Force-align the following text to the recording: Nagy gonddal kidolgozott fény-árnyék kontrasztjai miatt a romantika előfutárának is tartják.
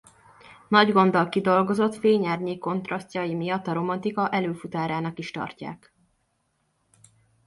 Nagy 0.67 0.91
gonddal 0.91 1.29
kidolgozott 1.29 1.95
fény-árnyék 1.95 2.59
kontrasztjai 2.59 3.33
miatt 3.35 3.67
a 3.67 3.73
romantika 3.73 4.29
előfutárának 4.29 5.19
is 5.19 5.31
tartják. 5.31 5.93